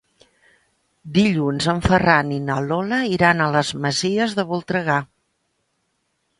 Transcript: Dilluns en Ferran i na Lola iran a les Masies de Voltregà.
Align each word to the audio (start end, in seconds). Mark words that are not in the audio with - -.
Dilluns 1.17 1.67
en 1.73 1.83
Ferran 1.83 2.33
i 2.39 2.41
na 2.47 2.57
Lola 2.71 3.03
iran 3.19 3.43
a 3.49 3.53
les 3.59 3.73
Masies 3.87 4.37
de 4.41 4.49
Voltregà. 4.55 5.01